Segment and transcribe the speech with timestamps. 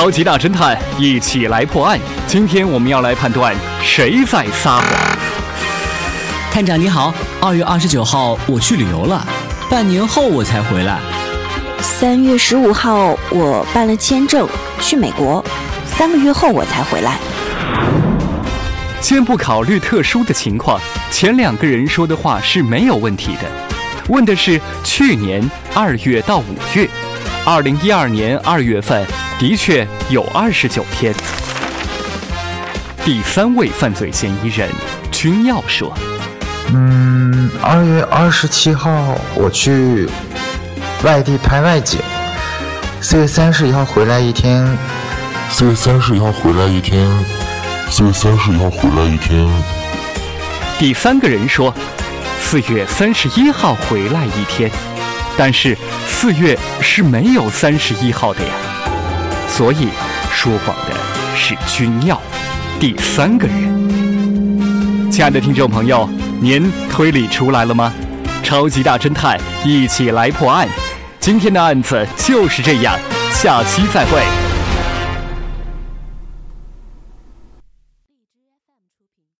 [0.00, 2.00] 超级大侦探，一起来破案。
[2.26, 4.86] 今天我们要来判断谁在撒谎。
[6.50, 9.22] 探长你好，二月二十九号我去旅游了，
[9.68, 10.98] 半年后我才回来。
[11.82, 14.48] 三月十五号我办了签证
[14.80, 15.44] 去美国，
[15.84, 17.18] 三个月后我才回来。
[19.02, 20.80] 先不考虑特殊的情况，
[21.10, 23.42] 前两个人说的话是没有问题的。
[24.08, 26.88] 问的是去年二月到五月，
[27.44, 29.06] 二零一二年二月份
[29.40, 31.14] 的确有二十九天。
[33.02, 34.68] 第三位犯罪嫌疑人
[35.10, 35.96] 君耀说。
[36.74, 40.06] 嗯，二月二十七号我去
[41.02, 41.98] 外地拍外景，
[43.00, 44.62] 四月三十一号回来一天，
[45.48, 47.08] 四月三十一号回来一天，
[47.88, 49.48] 四月三十一号回来一天。
[50.78, 51.74] 第三个人说，
[52.42, 54.70] 四月三十一号回来一天，
[55.38, 55.74] 但是
[56.06, 58.50] 四月是没有三十一号的呀，
[59.50, 59.88] 所以
[60.32, 60.94] 说谎的
[61.36, 62.18] 是君耀，
[62.78, 65.10] 第三个人。
[65.10, 66.08] 亲爱的听众朋友。
[66.42, 67.92] 您推理出来了吗？
[68.42, 70.66] 超级大侦探，一起来破案。
[71.18, 72.98] 今天的案子就是这样，
[73.30, 74.49] 下期再会。